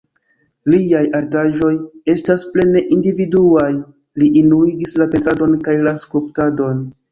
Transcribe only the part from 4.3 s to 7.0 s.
unuigis la pentradon kaj la skulptadon.